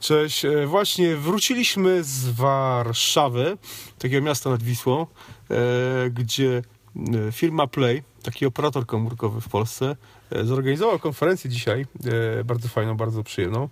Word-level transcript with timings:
Cześć, 0.00 0.44
e, 0.44 0.66
właśnie 0.66 1.16
wróciliśmy 1.16 2.04
z 2.04 2.28
Warszawy, 2.28 3.58
takiego 3.98 4.26
miasta 4.26 4.50
nad 4.50 4.62
Wisłą, 4.62 5.06
e, 5.50 6.10
gdzie 6.10 6.62
e, 7.28 7.32
firma 7.32 7.66
Play, 7.66 8.02
taki 8.22 8.46
operator 8.46 8.86
komórkowy 8.86 9.40
w 9.40 9.48
Polsce, 9.48 9.96
zorganizował 10.42 10.98
konferencję 10.98 11.50
dzisiaj, 11.50 11.86
bardzo 12.44 12.68
fajną, 12.68 12.96
bardzo 12.96 13.22
przyjemną. 13.22 13.68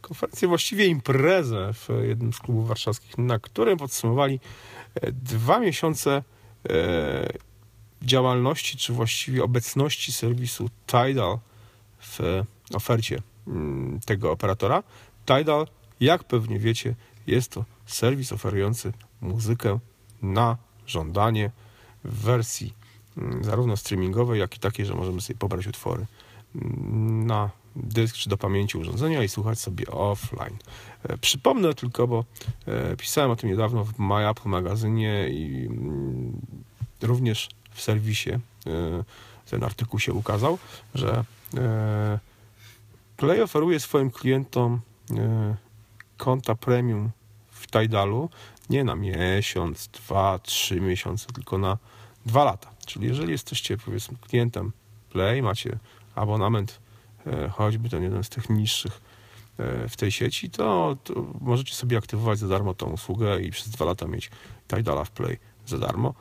Konferencję, 0.00 0.48
właściwie 0.48 0.86
imprezę 0.86 1.72
w 1.74 1.88
jednym 2.08 2.32
z 2.32 2.38
klubów 2.38 2.68
warszawskich, 2.68 3.18
na 3.18 3.38
którym 3.38 3.78
podsumowali 3.78 4.40
dwa 5.12 5.60
miesiące 5.60 6.22
działalności, 8.02 8.76
czy 8.76 8.92
właściwie 8.92 9.44
obecności 9.44 10.12
serwisu 10.12 10.70
Tidal 10.86 11.38
w 12.00 12.42
ofercie 12.74 13.22
mm, 13.46 14.00
tego 14.06 14.32
operatora. 14.32 14.82
Tidal, 15.28 15.66
jak 16.00 16.24
pewnie 16.24 16.58
wiecie, 16.58 16.94
jest 17.26 17.50
to 17.50 17.64
serwis 17.86 18.32
oferujący 18.32 18.92
muzykę 19.20 19.78
na 20.22 20.56
żądanie 20.86 21.50
w 22.04 22.22
wersji 22.22 22.74
mm, 23.18 23.44
zarówno 23.44 23.76
streamingowej, 23.76 24.40
jak 24.40 24.56
i 24.56 24.58
takiej, 24.58 24.86
że 24.86 24.94
możemy 24.94 25.20
sobie 25.20 25.38
pobrać 25.38 25.66
utwory 25.66 26.06
mm, 26.54 27.26
na 27.26 27.50
dysk 27.76 28.16
czy 28.16 28.28
do 28.28 28.36
pamięci 28.36 28.78
urządzenia 28.78 29.22
i 29.22 29.28
słuchać 29.28 29.58
sobie 29.58 29.86
offline. 29.86 30.56
E, 31.02 31.18
przypomnę 31.18 31.74
tylko, 31.74 32.08
bo 32.08 32.24
e, 32.66 32.96
pisałem 32.96 33.30
o 33.30 33.36
tym 33.36 33.50
niedawno 33.50 33.84
w 33.84 33.98
My 33.98 34.28
Apple 34.28 34.48
magazynie 34.48 35.28
i 35.28 35.66
mm, 35.66 36.32
również 37.02 37.48
w 37.70 37.80
serwisie 37.80 38.30
e, 38.30 38.40
ten 39.50 39.64
artykuł 39.64 40.00
się 40.00 40.12
ukazał, 40.12 40.58
że 40.94 41.24
Play 43.16 43.42
oferuje 43.42 43.80
swoim 43.80 44.10
klientom 44.10 44.80
konta 46.16 46.54
premium 46.54 47.10
w 47.50 47.66
Tidalu 47.66 48.30
nie 48.70 48.84
na 48.84 48.94
miesiąc, 48.94 49.88
dwa, 49.88 50.38
trzy 50.38 50.80
miesiące, 50.80 51.26
tylko 51.26 51.58
na 51.58 51.78
dwa 52.26 52.44
lata. 52.44 52.70
Czyli 52.86 53.06
jeżeli 53.06 53.32
jesteście 53.32 53.76
powiedzmy 53.76 54.16
klientem 54.28 54.72
Play, 55.10 55.42
macie 55.42 55.78
abonament, 56.14 56.80
e, 57.26 57.48
choćby 57.48 57.88
ten 57.88 58.02
jeden 58.02 58.24
z 58.24 58.28
tych 58.28 58.50
niższych 58.50 59.00
e, 59.58 59.88
w 59.88 59.96
tej 59.96 60.12
sieci, 60.12 60.50
to, 60.50 60.96
to, 61.04 61.14
możecie 61.40 61.74
sobie 61.74 61.98
aktywować 61.98 62.38
za 62.38 62.48
darmo 62.48 62.74
tą 62.74 62.86
usługę 62.86 63.40
i 63.40 63.50
przez 63.50 63.68
dwa 63.68 63.84
lata 63.84 64.06
mieć 64.06 64.30
Tidala 64.68 65.04
w 65.04 65.10
Play 65.10 65.38
za 65.66 65.78
darmo. 65.78 66.14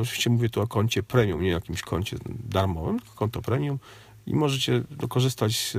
Oczywiście 0.00 0.30
mówię 0.30 0.48
tu 0.48 0.60
o 0.60 0.66
koncie 0.66 1.02
premium, 1.02 1.42
nie 1.42 1.50
jakimś 1.50 1.82
koncie 1.82 2.16
darmowym, 2.26 3.00
tylko 3.00 3.14
konto 3.14 3.42
premium 3.42 3.78
i 4.26 4.34
możecie 4.34 4.82
korzystać 5.08 5.72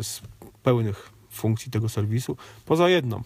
z 0.00 0.22
pełnych 0.62 1.13
funkcji 1.34 1.72
tego 1.72 1.88
serwisu, 1.88 2.36
poza 2.64 2.88
jedną. 2.88 3.22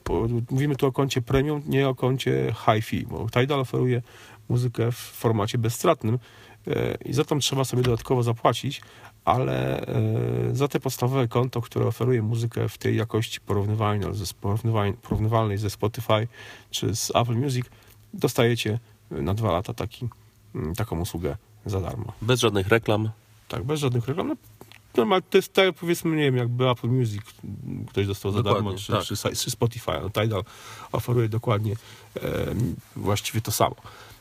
mówimy 0.51 0.77
tu 0.77 0.87
o 0.87 0.93
koncie 0.93 1.23
premium, 1.23 1.63
nie 1.67 1.89
o 1.89 1.95
koncie 1.95 2.55
hi-fi, 2.67 3.07
bo 3.07 3.27
Tidal 3.31 3.61
oferuje 3.61 4.03
muzykę 4.49 4.93
w 4.93 4.97
formacie 4.97 5.59
bezstratnym 5.59 6.19
e, 6.67 6.95
i 7.05 7.13
za 7.13 7.25
to 7.25 7.37
trzeba 7.37 7.65
sobie 7.65 7.83
dodatkowo 7.83 8.23
zapłacić, 8.23 8.81
ale 9.25 9.87
e, 9.87 9.95
za 10.53 10.69
te 10.69 10.81
podstawowe 10.81 11.29
konto, 11.29 11.61
które 11.61 11.87
oferuje 11.87 12.23
muzykę 12.23 12.69
w 12.69 12.79
tej 12.79 12.97
jakości 12.97 13.41
porównywalnej, 13.41 14.15
ze, 14.15 14.25
porównywalnej 15.03 15.59
ze 15.59 15.71
Spotify 15.71 16.29
czy 16.71 16.97
z 16.97 17.11
Apple 17.17 17.35
Music, 17.35 17.67
dostajecie 18.15 18.79
na 19.11 19.35
dwa 19.35 19.53
lata 19.53 19.75
taki, 19.75 20.09
taką 20.77 21.01
usługę 21.01 21.37
za 21.67 21.81
darmo. 21.81 22.13
Bez 22.23 22.41
żadnych 22.41 22.69
reklam. 22.69 23.11
Tak, 23.49 23.65
bez 23.65 23.81
żadnych 23.81 24.09
reklam. 24.09 24.29
No, 24.29 24.37
normal, 24.99 25.23
to 25.31 25.39
jest 25.39 25.53
tak, 25.53 25.75
powiedzmy, 25.75 26.17
nie 26.17 26.23
wiem, 26.23 26.37
jakby 26.37 26.71
Apple 26.71 26.89
Music 26.89 27.23
ktoś 27.89 28.07
dostał 28.07 28.33
za 28.33 28.43
darmo, 28.43 28.75
czy, 28.75 28.93
tak. 28.93 29.03
czy, 29.03 29.17
czy, 29.17 29.51
Spotify. 29.51 29.93
No, 30.03 30.11
Tidal 30.11 30.45
oferuje 30.93 31.29
dokładnie 31.29 31.73
e, 32.17 32.55
właściwie 32.97 33.41
to 33.41 33.53
samo. 33.53 33.77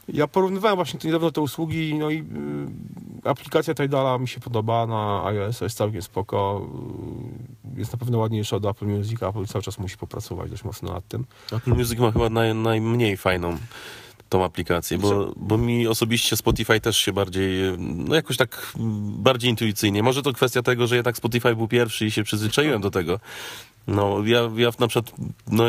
Ja 0.08 0.28
porównywałem 0.28 0.76
właśnie 0.76 1.00
niedawno 1.04 1.32
te 1.32 1.42
usługi, 1.42 1.96
no 1.96 2.10
i 2.10 2.20
y, 2.20 3.30
aplikacja 3.30 3.74
Tidala 3.74 4.18
mi 4.18 4.28
się 4.28 4.40
podoba 4.40 4.88
na 4.88 5.26
iOS, 5.26 5.62
jest 5.62 5.78
całkiem 5.78 6.02
spoko. 6.02 6.68
Y, 7.76 7.80
jest 7.80 7.92
na 7.92 7.98
pewno 7.98 8.18
ładniejsza 8.18 8.56
od 8.56 8.66
Apple 8.66 8.86
Music, 8.86 9.24
Apple 9.24 9.46
cały 9.46 9.64
czas 9.64 9.80
musi 9.80 9.98
popracować 9.98 10.52
dość 10.52 10.64
mocno 10.64 10.94
nad 10.94 11.08
tym. 11.08 11.26
Apple 11.52 11.72
Music 11.72 12.00
ma 12.00 12.12
chyba 12.12 12.30
naj, 12.30 12.56
najmniej 12.56 13.18
fajną 13.18 13.58
tą 14.30 14.46
aplikację, 14.46 14.98
bo, 14.98 15.34
bo 15.36 15.58
mi 15.58 15.88
osobiście 15.88 16.38
Spotify 16.38 16.80
też 16.80 16.98
się 16.98 17.14
bardziej, 17.14 17.78
no 17.78 18.16
jakoś 18.16 18.38
tak 18.38 18.74
bardziej 19.18 19.50
intuicyjnie. 19.50 20.04
Może 20.04 20.22
to 20.22 20.34
kwestia 20.34 20.62
tego, 20.62 20.88
że 20.88 20.96
jednak 20.96 21.18
Spotify 21.18 21.56
był 21.56 21.68
pierwszy 21.68 22.06
i 22.06 22.12
się 22.12 22.24
przyzwyczaiłem 22.24 22.82
do 22.82 22.92
tego. 22.92 23.20
No, 23.88 24.26
ja, 24.26 24.50
ja 24.56 24.70
na 24.80 24.88
przykład 24.88 25.16
no, 25.48 25.64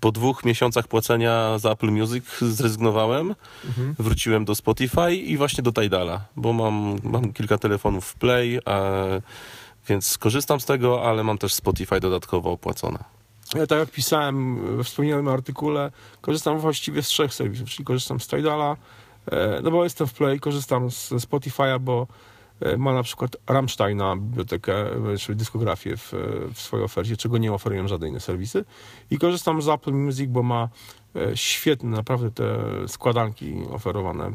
po 0.00 0.12
dwóch 0.12 0.44
miesiącach 0.44 0.88
płacenia 0.88 1.58
za 1.58 1.70
Apple 1.70 1.90
Music 1.90 2.24
zrezygnowałem, 2.40 3.34
mhm. 3.66 3.94
wróciłem 3.98 4.44
do 4.44 4.54
Spotify 4.54 5.14
i 5.14 5.36
właśnie 5.36 5.62
do 5.62 5.72
Tidala, 5.72 6.24
bo 6.36 6.52
mam, 6.52 6.96
mam 7.02 7.32
kilka 7.32 7.58
telefonów 7.58 8.06
w 8.06 8.14
Play, 8.14 8.60
a, 8.64 8.80
więc 9.88 10.06
skorzystam 10.06 10.60
z 10.60 10.64
tego, 10.64 11.08
ale 11.08 11.24
mam 11.24 11.38
też 11.38 11.54
Spotify 11.54 12.00
dodatkowo 12.00 12.52
opłacone. 12.52 13.13
Ja 13.54 13.66
tak 13.66 13.78
jak 13.78 13.90
pisałem 13.90 14.76
we 14.76 14.84
wspomnianym 14.84 15.28
artykule, 15.28 15.90
korzystam 16.20 16.58
właściwie 16.58 17.02
z 17.02 17.06
trzech 17.06 17.34
serwisów, 17.34 17.68
czyli 17.68 17.84
korzystam 17.84 18.20
z 18.20 18.26
Tidala, 18.26 18.76
e, 19.32 19.60
no 19.62 19.70
bo 19.70 19.84
jestem 19.84 20.06
w 20.06 20.12
Play, 20.14 20.40
korzystam 20.40 20.90
z 20.90 21.10
Spotify'a, 21.10 21.80
bo 21.80 22.06
e, 22.60 22.76
ma 22.76 22.94
na 22.94 23.02
przykład 23.02 23.36
Rammsteina 23.46 24.16
bibliotekę, 24.16 24.74
e, 25.12 25.18
czyli 25.18 25.36
dyskografię 25.38 25.96
w, 25.96 26.12
w 26.54 26.60
swojej 26.60 26.84
ofercie, 26.84 27.16
czego 27.16 27.38
nie 27.38 27.52
oferują 27.52 27.88
żadne 27.88 28.08
inne 28.08 28.20
serwisy. 28.20 28.64
I 29.10 29.18
korzystam 29.18 29.62
z 29.62 29.68
Apple 29.68 29.92
Music, 29.92 30.30
bo 30.30 30.42
ma 30.42 30.68
świetne 31.34 31.90
naprawdę 31.90 32.30
te 32.30 32.58
składanki 32.88 33.54
oferowane, 33.70 34.32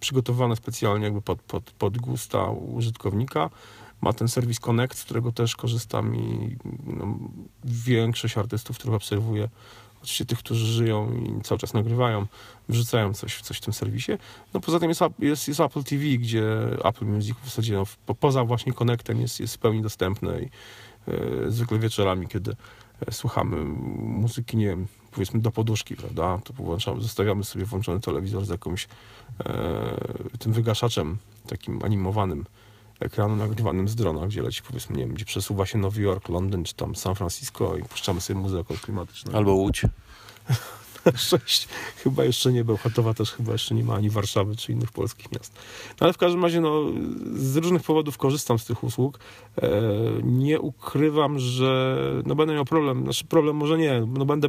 przygotowane 0.00 0.56
specjalnie 0.56 1.04
jakby 1.04 1.22
pod, 1.22 1.42
pod, 1.42 1.70
pod 1.70 1.98
gusta 1.98 2.50
użytkownika 2.50 3.50
ma 4.02 4.12
ten 4.12 4.28
serwis 4.28 4.60
Connect, 4.60 4.98
z 4.98 5.04
którego 5.04 5.32
też 5.32 5.56
korzystam 5.56 6.16
i 6.16 6.56
no, 6.86 7.18
większość 7.64 8.38
artystów, 8.38 8.78
których 8.78 8.94
obserwuję, 8.94 9.48
oczywiście 10.02 10.24
tych, 10.24 10.38
którzy 10.38 10.66
żyją 10.66 11.12
i 11.12 11.42
cały 11.42 11.58
czas 11.58 11.74
nagrywają, 11.74 12.26
wrzucają 12.68 13.14
coś, 13.14 13.40
coś 13.40 13.58
w 13.58 13.60
tym 13.60 13.72
serwisie. 13.72 14.12
No 14.54 14.60
poza 14.60 14.80
tym 14.80 14.88
jest, 14.88 15.00
jest, 15.18 15.48
jest 15.48 15.60
Apple 15.60 15.84
TV, 15.84 16.04
gdzie 16.04 16.44
Apple 16.84 17.06
Music 17.06 17.36
w 17.42 17.44
zasadzie 17.44 17.74
no, 17.74 17.84
po, 18.06 18.14
poza 18.14 18.44
właśnie 18.44 18.72
Connectem 18.72 19.20
jest, 19.20 19.40
jest 19.40 19.54
w 19.54 19.58
pełni 19.58 19.82
dostępne 19.82 20.42
i 20.42 20.44
e, 20.44 20.50
zwykle 21.50 21.78
wieczorami, 21.78 22.28
kiedy 22.28 22.56
e, 23.06 23.12
słuchamy 23.12 23.56
muzyki, 23.98 24.56
nie 24.56 24.66
wiem, 24.66 24.86
powiedzmy 25.10 25.40
do 25.40 25.50
poduszki, 25.50 25.96
prawda, 25.96 26.38
to 26.44 26.52
włączamy, 26.52 27.00
zostawiamy 27.00 27.44
sobie 27.44 27.64
włączony 27.64 28.00
telewizor 28.00 28.44
z 28.44 28.48
jakimś 28.48 28.88
e, 29.44 30.38
tym 30.38 30.52
wygaszaczem 30.52 31.18
takim 31.46 31.82
animowanym, 31.84 32.44
ekranu 33.02 33.36
nagrywanym 33.36 33.88
z 33.88 33.94
drona, 33.94 34.26
gdzie 34.26 34.42
leci 34.42 34.62
powiedzmy, 34.62 34.96
nie 34.96 35.06
wiem, 35.06 35.14
gdzie 35.14 35.24
przesuwa 35.24 35.66
się 35.66 35.78
Nowy 35.78 36.02
Jork, 36.02 36.28
Londyn 36.28 36.64
czy 36.64 36.74
tam 36.74 36.96
San 36.96 37.14
Francisco 37.14 37.76
i 37.76 37.82
puszczamy 37.82 38.20
sobie 38.20 38.40
muzykę 38.40 38.74
klimatyczną. 38.74 39.32
Albo 39.32 39.52
Łódź. 39.52 39.82
Sześć. 41.16 41.68
Chyba 41.96 42.24
jeszcze 42.24 42.52
nie 42.52 42.64
był. 42.64 42.76
Chatowa 42.76 43.14
też 43.14 43.32
chyba 43.32 43.52
jeszcze 43.52 43.74
nie 43.74 43.84
ma 43.84 43.94
ani 43.94 44.10
Warszawy 44.10 44.56
czy 44.56 44.72
innych 44.72 44.92
polskich 44.92 45.32
miast. 45.32 45.52
No, 46.00 46.04
ale 46.04 46.12
w 46.12 46.18
każdym 46.18 46.42
razie 46.42 46.60
no, 46.60 46.82
z 47.34 47.56
różnych 47.56 47.82
powodów 47.82 48.18
korzystam 48.18 48.58
z 48.58 48.64
tych 48.64 48.84
usług. 48.84 49.18
E, 49.62 49.70
nie 50.22 50.60
ukrywam, 50.60 51.38
że 51.38 51.96
no, 52.26 52.34
będę 52.34 52.54
miał 52.54 52.64
problem. 52.64 53.02
Znaczy 53.02 53.24
problem 53.24 53.56
może 53.56 53.78
nie. 53.78 54.06
No, 54.06 54.24
będę 54.24 54.48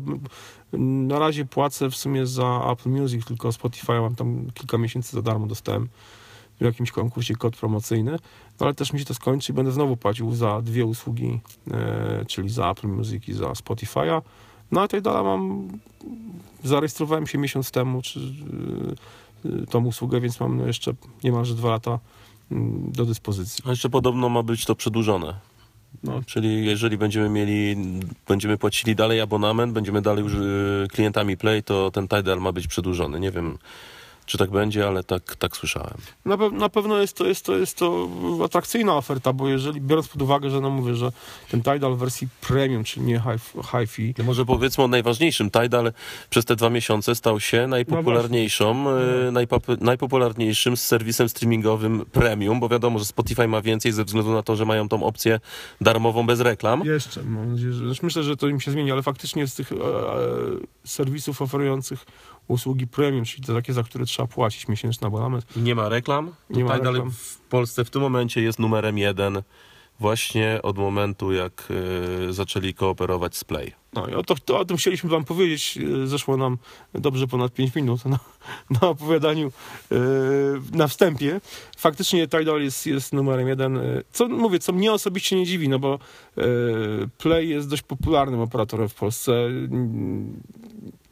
na 1.07 1.19
razie 1.19 1.45
płacę 1.45 1.89
w 1.89 1.95
sumie 1.95 2.25
za 2.25 2.67
Apple 2.71 2.89
Music, 2.89 3.25
tylko 3.25 3.51
Spotify 3.51 3.93
mam 3.93 4.15
tam 4.15 4.51
kilka 4.53 4.77
miesięcy 4.77 5.15
za 5.15 5.21
darmo 5.21 5.47
dostałem 5.47 5.89
w 6.61 6.65
jakimś 6.65 6.91
konkursie 6.91 7.35
kod 7.35 7.55
promocyjny, 7.57 8.11
no 8.59 8.65
ale 8.65 8.73
też 8.73 8.93
mi 8.93 8.99
się 8.99 9.05
to 9.05 9.13
skończy 9.13 9.51
i 9.51 9.55
będę 9.55 9.71
znowu 9.71 9.97
płacił 9.97 10.35
za 10.35 10.61
dwie 10.61 10.85
usługi, 10.85 11.39
e, 11.71 12.25
czyli 12.27 12.49
za 12.49 12.71
Apple 12.71 12.87
Music 12.87 13.27
i 13.27 13.33
za 13.33 13.45
Spotify'a. 13.45 14.21
No 14.71 14.81
a 14.81 14.88
dalej 15.01 15.23
mam, 15.23 15.67
zarejestrowałem 16.63 17.27
się 17.27 17.38
miesiąc 17.38 17.71
temu, 17.71 18.01
czy 18.01 18.19
e, 19.45 19.65
tą 19.65 19.85
usługę, 19.85 20.21
więc 20.21 20.39
mam 20.39 20.57
no 20.57 20.67
jeszcze 20.67 20.94
niemalże 21.23 21.55
dwa 21.55 21.69
lata 21.69 22.00
mm, 22.51 22.91
do 22.91 23.06
dyspozycji. 23.06 23.63
A 23.67 23.69
jeszcze 23.69 23.89
podobno 23.89 24.29
ma 24.29 24.44
być 24.44 24.65
to 24.65 24.75
przedłużone. 24.75 25.33
No. 26.03 26.21
Czyli 26.25 26.65
jeżeli 26.65 26.97
będziemy 26.97 27.29
mieli, 27.29 27.75
będziemy 28.27 28.57
płacili 28.57 28.95
dalej 28.95 29.21
abonament, 29.21 29.73
będziemy 29.73 30.01
dalej 30.01 30.23
już 30.23 30.33
klientami 30.91 31.38
Play, 31.38 31.63
to 31.63 31.91
ten 31.91 32.07
Tidal 32.07 32.41
ma 32.41 32.51
być 32.51 32.67
przedłużony. 32.67 33.19
Nie 33.19 33.31
wiem, 33.31 33.57
czy 34.25 34.37
tak 34.37 34.51
będzie, 34.51 34.87
ale 34.87 35.03
tak, 35.03 35.35
tak 35.35 35.57
słyszałem. 35.57 35.93
Na, 36.25 36.37
pe- 36.37 36.51
na 36.53 36.69
pewno 36.69 36.97
jest 36.97 37.17
to, 37.17 37.25
jest, 37.25 37.45
to, 37.45 37.57
jest 37.57 37.77
to 37.77 38.07
atrakcyjna 38.45 38.95
oferta, 38.97 39.33
bo 39.33 39.49
jeżeli 39.49 39.81
biorąc 39.81 40.07
pod 40.07 40.21
uwagę, 40.21 40.49
że 40.49 40.61
no 40.61 40.69
mówię, 40.69 40.95
że 40.95 41.11
ten 41.51 41.61
Tidal 41.63 41.95
w 41.95 41.97
wersji 41.97 42.27
premium, 42.41 42.83
czyli 42.83 43.05
nie 43.05 43.19
hi- 43.19 43.61
hi-fi, 43.71 44.13
No 44.17 44.23
może 44.23 44.45
powiedzmy 44.45 44.83
o 44.83 44.87
najważniejszym. 44.87 45.51
Tidal 45.51 45.93
przez 46.29 46.45
te 46.45 46.55
dwa 46.55 46.69
miesiące 46.69 47.15
stał 47.15 47.39
się 47.39 47.67
najpopularniejszą, 47.67 48.89
e, 48.89 49.31
najpop- 49.31 49.81
najpopularniejszym 49.81 50.77
serwisem 50.77 51.29
streamingowym 51.29 52.05
premium, 52.11 52.59
bo 52.59 52.69
wiadomo, 52.69 52.99
że 52.99 53.05
Spotify 53.05 53.47
ma 53.47 53.61
więcej 53.61 53.91
ze 53.91 54.03
względu 54.03 54.31
na 54.33 54.43
to, 54.43 54.55
że 54.55 54.65
mają 54.65 54.89
tą 54.89 55.03
opcję 55.03 55.39
darmową 55.81 56.25
bez 56.25 56.39
reklam. 56.39 56.81
Jeszcze, 56.85 57.23
mam 57.23 57.51
nadzieję, 57.51 57.73
że, 57.73 57.83
myślę, 58.03 58.23
że 58.23 58.37
to 58.37 58.47
im 58.47 58.59
się 58.59 58.71
zmieni, 58.71 58.91
ale 58.91 59.01
faktycznie 59.03 59.47
z 59.47 59.55
tych 59.55 59.71
e, 59.71 59.75
e, 59.75 59.79
serwisów 60.85 61.41
oferujących 61.41 62.05
usługi 62.48 62.88
premium, 62.88 63.25
czyli 63.25 63.44
te 63.44 63.54
takie, 63.54 63.74
za 63.74 63.84
które 63.84 64.06
trzeba 64.06 64.28
płacić 64.28 64.68
miesięczny 64.68 65.07
abonament, 65.07 65.45
I 65.57 65.60
nie 65.60 65.75
ma 65.75 65.90
reklam. 65.90 66.31
Nie 66.50 66.57
Nie 66.57 66.63
ma 66.63 66.75
Tidal 66.78 66.94
reklam. 66.94 67.12
w 67.12 67.38
Polsce 67.38 67.86
w 67.86 67.90
tym 67.90 68.01
momencie 68.01 68.42
jest 68.42 68.60
numerem 68.60 68.98
jeden 68.98 69.42
właśnie 70.00 70.60
od 70.63 70.78
momentu, 70.78 71.31
jak 71.31 71.68
e, 72.30 72.34
zaczęli 72.34 72.74
kooperować 72.74 73.38
z 73.38 73.44
Play. 73.44 73.72
No 73.94 74.07
i 74.07 74.13
o, 74.13 74.24
to, 74.24 74.36
to, 74.36 74.60
o 74.60 74.66
tym 74.66 74.78
chcieliśmy 74.78 75.10
wam 75.10 75.24
powiedzieć. 75.25 75.80
E, 76.04 76.07
Zeszło 76.07 76.38
nam 76.38 76.57
dobrze 76.94 77.28
ponad 77.28 77.54
5 77.54 77.75
minut 77.75 78.06
na, 78.06 78.19
na 78.81 78.90
opowiadaniu 78.90 79.51
e, 79.92 79.95
na 80.72 80.88
wstępie. 80.88 81.42
Faktycznie 81.78 82.28
Tidal 82.28 82.62
jest, 82.62 82.86
jest 82.86 83.13
numerem 83.13 83.48
jeden. 83.48 83.80
Co 84.12 84.28
mówię, 84.28 84.60
co 84.60 84.74
mnie 84.74 84.94
osobiście 84.94 85.36
nie 85.36 85.45
dziwi, 85.45 85.69
no 85.69 85.80
bo 85.80 86.00
Play 87.18 87.50
jest 87.50 87.69
dość 87.69 87.81
popularnym 87.84 88.40
operatorem 88.40 88.90
w 88.90 88.95
Polsce. 88.95 89.31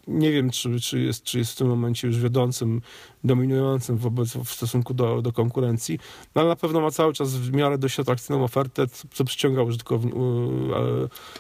Nie 0.08 0.32
wiem, 0.32 0.50
czy, 0.50 0.80
czy, 0.80 1.00
jest, 1.00 1.24
czy 1.24 1.38
jest 1.38 1.52
w 1.52 1.56
tym 1.56 1.68
momencie 1.68 2.08
już 2.08 2.20
wiodącym, 2.20 2.82
dominującym 3.24 3.98
wobec, 3.98 4.34
w 4.34 4.50
stosunku 4.50 4.94
do, 4.94 5.22
do 5.22 5.32
konkurencji, 5.32 6.00
no 6.36 6.42
ale 6.42 6.50
na 6.50 6.56
pewno 6.56 6.82
ma 6.82 6.92
cały 6.92 7.14
czas 7.14 7.36
w 7.36 7.54
miarę 7.54 7.78
dość 7.78 8.00
atrakcyjną 8.00 8.44
ofertę, 8.44 8.88
co, 9.14 9.26
przyciąga 9.26 9.64
użytkowni, 9.64 10.12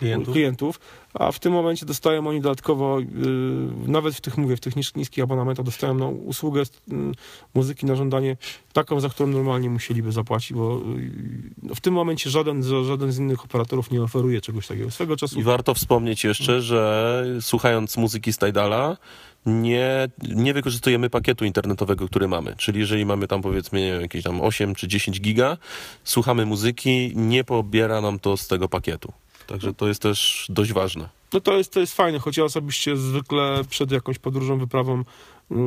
e, 0.02 0.32
klientów, 0.32 0.80
a 1.14 1.32
w 1.32 1.40
tym 1.40 1.54
momencie 1.54 1.86
dostają 1.86 2.28
oni 2.28 2.42
dodatkowo, 2.42 3.00
yy, 3.00 3.08
nawet 3.88 4.16
w 4.16 4.22
tych, 4.22 4.38
mówię, 4.38 4.56
w 4.58 4.60
tych 4.60 4.76
nis- 4.76 4.96
niskich 4.96 5.24
abonamentach 5.24 5.66
dostają 5.66 5.94
no, 5.94 6.10
usługę 6.10 6.64
muzyki 7.54 7.86
na 7.86 7.96
żądanie, 7.96 8.38
taką, 8.74 9.00
za 9.00 9.10
którą 9.10 9.30
normalnie 9.30 9.70
musieliby 9.70 10.12
zapłacić, 10.12 10.54
bo 10.54 10.80
yy, 10.80 11.12
no, 11.64 11.76
w 11.76 11.82
tym 11.82 11.94
momencie 11.94 12.30
żaden, 12.30 12.64
z- 12.64 12.88
żaden 12.88 13.12
z 13.12 13.20
innych 13.20 13.46
operatorów 13.46 13.92
nie 13.92 14.02
oferuje 14.02 14.42
czegoś 14.42 14.68
takiego. 14.68 14.92
Swego 14.92 15.18
czasu 15.18 15.40
I 15.40 15.44
warto 15.44 15.74
wspomnieć 15.74 16.24
jeszcze, 16.24 16.62
że 16.62 17.26
słuchając 17.42 17.98
muzyki 17.98 18.34
z 18.34 18.38
Tidala, 18.38 18.98
nie, 19.46 20.10
nie 20.36 20.54
wykorzystujemy 20.54 21.10
pakietu 21.10 21.46
internetowego, 21.46 22.08
który 22.08 22.28
mamy. 22.28 22.56
Czyli 22.58 22.80
jeżeli 22.80 23.06
mamy 23.06 23.28
tam 23.28 23.42
powiedzmy 23.42 24.02
jakieś 24.02 24.24
tam 24.24 24.42
8 24.42 24.76
czy 24.76 24.88
10 24.88 25.22
giga, 25.22 25.58
słuchamy 26.04 26.46
muzyki, 26.46 27.12
nie 27.16 27.44
pobiera 27.44 28.02
nam 28.02 28.20
to 28.20 28.38
z 28.38 28.48
tego 28.48 28.70
pakietu. 28.70 29.14
Także 29.48 29.74
to 29.74 29.88
jest 29.88 30.02
też 30.02 30.46
dość 30.50 30.74
ważne. 30.74 31.10
No 31.34 31.40
to 31.40 31.58
jest, 31.58 31.74
to 31.74 31.80
jest 31.80 31.96
fajne, 31.96 32.20
choć 32.20 32.38
ja 32.38 32.44
osobiście 32.44 32.98
zwykle 32.98 33.62
przed 33.70 33.92
jakąś 33.92 34.20
podróżą, 34.20 34.58
wyprawą 34.58 34.98
yy, 35.52 35.58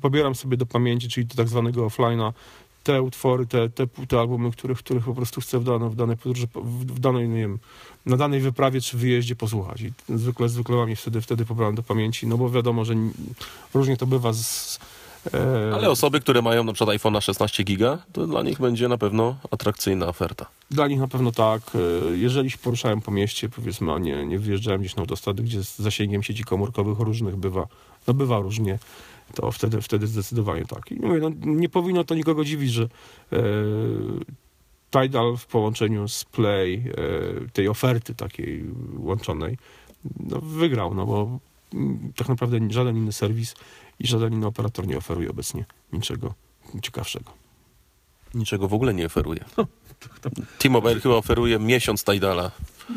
pobieram 0.00 0.34
sobie 0.34 0.56
do 0.56 0.66
pamięci, 0.66 1.08
czyli 1.08 1.26
do 1.26 1.34
tak 1.34 1.48
zwanego 1.48 1.86
offline'a, 1.86 2.32
te 2.82 3.02
utwory, 3.02 3.46
te, 3.46 3.70
te, 3.70 3.86
te 3.86 4.20
albumy, 4.20 4.50
których, 4.50 4.78
których 4.78 5.04
po 5.04 5.14
prostu 5.14 5.40
chcę 5.40 5.58
w, 5.58 5.64
danej 5.64 5.90
w 5.90 5.94
danej 5.94 6.16
podróży, 6.16 6.48
w, 6.54 7.00
danej, 7.00 7.28
nie 7.28 7.40
wiem, 7.40 7.58
na 8.06 8.16
danej 8.16 8.40
wyprawie 8.40 8.80
czy 8.80 8.96
wyjeździe 8.96 9.36
posłuchać. 9.36 9.80
I 9.80 9.92
zwykle, 10.08 10.48
zwykle 10.48 10.76
mam 10.76 10.88
je 10.88 10.96
wtedy, 10.96 11.20
wtedy 11.20 11.44
pobieram 11.44 11.74
do 11.74 11.82
pamięci, 11.82 12.26
no 12.26 12.38
bo 12.38 12.50
wiadomo, 12.50 12.84
że 12.84 12.94
różnie 13.74 13.96
to 13.96 14.06
bywa 14.06 14.32
z... 14.32 14.78
e, 15.34 15.74
Ale 15.74 15.90
osoby, 15.90 16.20
które 16.20 16.42
mają 16.42 16.64
na 16.64 16.72
przykład 16.72 16.96
iPhone'a 16.96 17.20
16 17.20 17.64
giga, 17.64 17.98
to 18.12 18.26
dla 18.26 18.42
nich 18.42 18.58
będzie 18.60 18.88
na 18.88 18.98
pewno 18.98 19.36
atrakcyjna 19.50 20.06
oferta. 20.06 20.46
Dla 20.70 20.88
nich 20.88 20.98
na 20.98 21.08
pewno 21.08 21.32
tak. 21.32 21.62
E, 21.74 22.16
Jeżeli 22.16 22.50
się 22.50 22.58
poruszałem 22.58 23.00
po 23.00 23.10
mieście, 23.10 23.48
powiedzmy, 23.48 23.92
a 23.92 23.98
nie, 23.98 24.26
nie 24.26 24.38
wyjeżdżałem 24.38 24.80
gdzieś 24.80 24.96
na 24.96 25.00
autostrady, 25.00 25.42
gdzie 25.42 25.64
z 25.64 25.78
zasięgiem 25.78 26.22
sieci 26.22 26.44
komórkowych 26.44 26.98
różnych 26.98 27.36
bywa, 27.36 27.66
no 28.06 28.14
bywa 28.14 28.40
różnie, 28.40 28.78
to 29.34 29.52
wtedy, 29.52 29.80
wtedy 29.80 30.06
zdecydowanie 30.06 30.64
tak. 30.64 30.92
I 30.92 30.94
mówię, 30.94 31.20
no, 31.20 31.30
nie 31.44 31.68
powinno 31.68 32.04
to 32.04 32.14
nikogo 32.14 32.44
dziwić, 32.44 32.72
że 32.72 32.88
e, 33.32 33.38
Tidal 34.90 35.36
w 35.36 35.46
połączeniu 35.46 36.08
z 36.08 36.24
Play, 36.24 36.84
e, 37.46 37.50
tej 37.50 37.68
oferty 37.68 38.14
takiej 38.14 38.64
łączonej, 38.96 39.58
no, 40.20 40.40
wygrał, 40.40 40.94
no 40.94 41.06
bo 41.06 41.38
tak 42.16 42.28
naprawdę 42.28 42.58
żaden 42.70 42.96
inny 42.96 43.12
serwis 43.12 43.54
i 43.98 44.06
żaden 44.06 44.32
inny 44.32 44.46
operator 44.46 44.86
nie 44.86 44.96
oferuje 44.98 45.30
obecnie 45.30 45.64
niczego 45.92 46.34
ciekawszego. 46.82 47.32
Niczego 48.34 48.68
w 48.68 48.74
ogóle 48.74 48.94
nie 48.94 49.06
oferuje. 49.06 49.44
T-Mobile 50.58 51.00
chyba 51.00 51.14
oferuje 51.14 51.58
miesiąc 51.58 52.04
Tidala, 52.04 52.50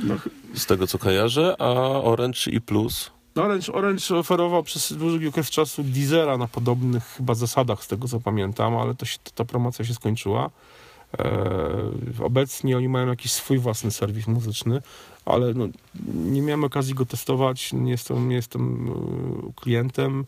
No, 0.03 0.15
z 0.53 0.65
tego 0.65 0.87
co 0.87 0.97
kojarzę, 0.97 1.55
a 1.59 1.69
Orange 2.03 2.51
i 2.51 2.61
Plus 2.61 3.11
No 3.35 3.43
Orange, 3.43 3.73
Orange 3.73 4.15
oferował 4.15 4.63
przez 4.63 4.93
długi 4.93 5.27
okres 5.27 5.49
czasu 5.49 5.83
Deezera 5.83 6.37
na 6.37 6.47
podobnych 6.47 7.03
chyba 7.03 7.33
zasadach, 7.33 7.83
z 7.83 7.87
tego 7.87 8.07
co 8.07 8.19
pamiętam, 8.19 8.77
ale 8.77 8.95
to 8.95 9.05
się, 9.05 9.17
ta 9.35 9.45
promocja 9.45 9.85
się 9.85 9.93
skończyła. 9.93 10.49
E, 11.19 12.23
obecnie 12.23 12.77
oni 12.77 12.89
mają 12.89 13.07
jakiś 13.07 13.31
swój 13.31 13.57
własny 13.57 13.91
serwis 13.91 14.27
muzyczny, 14.27 14.81
ale 15.25 15.53
no, 15.53 15.67
nie 16.13 16.41
miałem 16.41 16.63
okazji 16.63 16.93
go 16.93 17.05
testować, 17.05 17.73
nie 17.73 17.91
jestem, 17.91 18.29
nie 18.29 18.35
jestem 18.35 18.89
e, 18.89 19.61
klientem. 19.61 20.25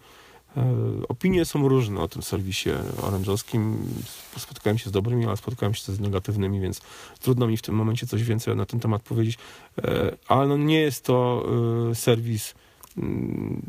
E, 0.58 0.64
opinie 1.08 1.46
są 1.46 1.68
różne 1.68 2.02
o 2.02 2.08
tym 2.08 2.22
serwisie 2.22 2.70
oranżowskim. 3.02 3.78
Spotkałem 4.38 4.78
się 4.78 4.90
z 4.90 4.94
dobrymi, 4.94 5.26
ale 5.26 5.38
spotkałem 5.38 5.74
się 5.74 5.94
z 5.94 6.00
negatywnymi, 6.00 6.60
więc 6.60 6.82
trudno 7.22 7.48
mi 7.48 7.58
w 7.58 7.62
tym 7.62 7.76
momencie 7.76 8.08
coś 8.08 8.24
więcej 8.24 8.56
na 8.56 8.66
ten 8.66 8.80
temat 8.80 9.02
powiedzieć. 9.02 9.38
Ale 10.28 10.48
no, 10.48 10.58
nie 10.58 10.80
jest 10.80 11.06
to 11.06 11.46
serwis 11.94 12.54
mm, 12.98 13.62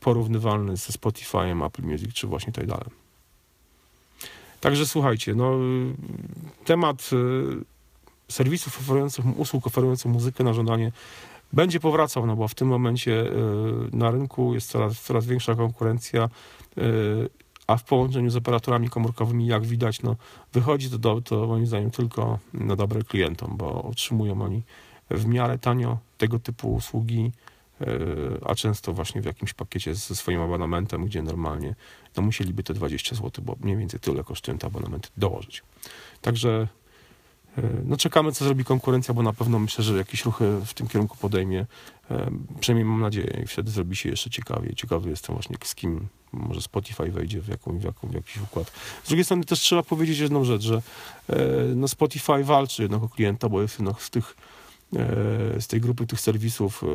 porównywalny 0.00 0.76
ze 0.76 0.92
Spotify'em, 0.92 1.66
Apple 1.66 1.82
Music 1.82 2.12
czy 2.12 2.26
właśnie 2.26 2.52
Tidalem. 2.52 3.03
Także 4.64 4.86
słuchajcie, 4.86 5.34
no, 5.34 5.58
temat 6.64 7.10
y, 7.12 8.32
serwisów 8.32 8.78
oferujących, 8.78 9.38
usług 9.38 9.66
oferujących 9.66 10.12
muzykę 10.12 10.44
na 10.44 10.52
żądanie 10.52 10.92
będzie 11.52 11.80
powracał, 11.80 12.26
no 12.26 12.36
bo 12.36 12.48
w 12.48 12.54
tym 12.54 12.68
momencie 12.68 13.12
y, 13.12 13.32
na 13.92 14.10
rynku 14.10 14.54
jest 14.54 14.70
coraz, 14.70 15.00
coraz 15.00 15.26
większa 15.26 15.54
konkurencja, 15.54 16.28
y, 16.78 17.28
a 17.66 17.76
w 17.76 17.84
połączeniu 17.84 18.30
z 18.30 18.36
operatorami 18.36 18.88
komórkowymi, 18.88 19.46
jak 19.46 19.64
widać, 19.64 20.02
no, 20.02 20.16
wychodzi 20.52 20.90
to, 20.90 20.98
do, 20.98 21.20
to 21.20 21.46
moim 21.46 21.66
zdaniem 21.66 21.90
tylko 21.90 22.38
na 22.54 22.76
dobre 22.76 23.02
klientom, 23.02 23.56
bo 23.56 23.82
otrzymują 23.82 24.42
oni 24.42 24.62
w 25.10 25.26
miarę 25.26 25.58
tanio 25.58 25.98
tego 26.18 26.38
typu 26.38 26.74
usługi, 26.74 27.32
a 28.44 28.54
często 28.54 28.92
właśnie 28.92 29.22
w 29.22 29.24
jakimś 29.24 29.52
pakiecie 29.52 29.94
ze 29.94 30.16
swoim 30.16 30.40
abonamentem, 30.40 31.06
gdzie 31.06 31.22
normalnie 31.22 31.74
no 32.16 32.22
musieliby 32.22 32.62
te 32.62 32.74
20 32.74 33.16
zł, 33.16 33.44
bo 33.44 33.56
mniej 33.60 33.76
więcej 33.76 34.00
tyle 34.00 34.24
kosztują 34.24 34.58
te 34.58 34.66
abonamenty, 34.66 35.08
dołożyć. 35.16 35.62
Także 36.20 36.68
e, 37.58 37.62
no 37.84 37.96
czekamy, 37.96 38.32
co 38.32 38.44
zrobi 38.44 38.64
konkurencja, 38.64 39.14
bo 39.14 39.22
na 39.22 39.32
pewno 39.32 39.58
myślę, 39.58 39.84
że 39.84 39.96
jakieś 39.96 40.24
ruchy 40.24 40.60
w 40.64 40.74
tym 40.74 40.88
kierunku 40.88 41.16
podejmie. 41.16 41.66
E, 42.10 42.30
Przynajmniej 42.60 42.84
mam 42.84 43.00
nadzieję 43.00 43.40
i 43.44 43.46
wtedy 43.46 43.70
zrobi 43.70 43.96
się 43.96 44.08
jeszcze 44.08 44.30
ciekawiej. 44.30 44.74
Ciekawy 44.74 45.10
jestem 45.10 45.34
właśnie 45.34 45.56
z 45.64 45.74
kim 45.74 46.08
może 46.32 46.60
Spotify 46.60 47.10
wejdzie 47.10 47.40
w, 47.40 47.48
jaką, 47.48 47.78
w, 47.78 47.84
jaką, 47.84 48.08
w 48.08 48.14
jakiś 48.14 48.36
układ. 48.36 48.72
Z 49.04 49.08
drugiej 49.08 49.24
strony 49.24 49.44
też 49.44 49.60
trzeba 49.60 49.82
powiedzieć 49.82 50.18
jedną 50.18 50.44
rzecz, 50.44 50.62
że 50.62 50.82
e, 51.28 51.36
no 51.76 51.88
Spotify 51.88 52.44
walczy 52.44 52.82
jednak 52.82 53.02
o 53.02 53.08
klienta, 53.08 53.48
bo 53.48 53.62
jest 53.62 53.78
jednak 53.78 54.02
z 54.02 54.10
tych 54.10 54.36
e, 54.36 54.53
z 55.60 55.66
tej 55.66 55.80
grupy 55.80 56.06
tych 56.06 56.20
serwisów 56.20 56.84
e, 56.84 56.86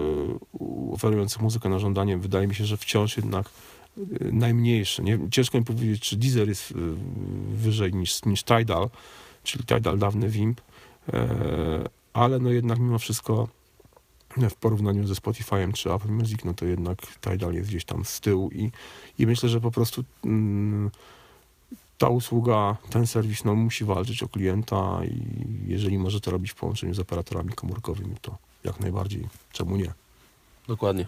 oferujących 0.94 1.42
muzykę 1.42 1.70
na 1.70 1.80
żądanie, 1.80 2.18
wydaje 2.18 2.48
mi 2.48 2.56
się, 2.56 2.66
że 2.66 2.78
wciąż 2.78 3.18
jednak 3.18 3.50
e, 3.98 4.02
najmniejszy. 4.32 5.04
Nie, 5.04 5.20
ciężko 5.32 5.58
mi 5.58 5.66
powiedzieć, 5.66 6.02
czy 6.02 6.18
Deezer 6.18 6.50
jest 6.50 6.72
e, 6.72 6.76
wyżej 7.56 7.94
niż, 7.94 8.26
niż 8.26 8.44
Tidal, 8.44 8.90
czyli 9.44 9.64
Tidal 9.66 9.98
dawny 9.98 10.30
Wimp, 10.30 10.62
e, 11.14 11.90
ale 12.14 12.40
no 12.40 12.50
jednak 12.50 12.80
mimo 12.80 13.00
wszystko 13.00 13.48
w 14.50 14.56
porównaniu 14.56 15.08
ze 15.08 15.14
Spotify'em 15.14 15.74
czy 15.74 15.94
Apple 15.94 16.12
Music, 16.12 16.44
no 16.46 16.54
to 16.54 16.66
jednak 16.66 16.98
Tidal 17.22 17.54
jest 17.54 17.70
gdzieś 17.70 17.86
tam 17.86 18.06
z 18.06 18.20
tyłu 18.20 18.50
i, 18.52 18.72
i 19.20 19.28
myślę, 19.28 19.50
że 19.50 19.62
po 19.62 19.72
prostu 19.72 20.04
mm, 20.26 20.92
ta 22.00 22.10
usługa, 22.10 22.78
ten 22.90 23.08
serwis 23.08 23.46
no, 23.46 23.56
musi 23.56 23.86
walczyć 23.86 24.24
o 24.24 24.30
klienta 24.30 25.00
i 25.06 25.22
jeżeli 25.68 26.00
może 26.00 26.22
to 26.22 26.32
robić 26.32 26.52
w 26.52 26.56
połączeniu 26.56 26.94
z 26.94 27.00
operatorami 27.00 27.54
komórkowymi, 27.54 28.16
to 28.22 28.38
jak 28.64 28.80
najbardziej, 28.80 29.28
czemu 29.52 29.76
nie. 29.78 29.94
Dokładnie. 30.68 31.08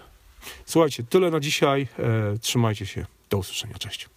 Słuchajcie, 0.65 1.03
tyle 1.03 1.31
na 1.31 1.39
dzisiaj. 1.39 1.87
E, 1.99 2.37
trzymajcie 2.37 2.85
się. 2.85 3.05
Do 3.29 3.37
usłyszenia. 3.37 3.73
Cześć. 3.77 4.09